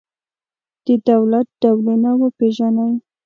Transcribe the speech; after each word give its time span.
د 0.85 0.87
دولت 1.09 1.47
ډولونه 1.61 2.09
وپېژنئ. 2.21 2.93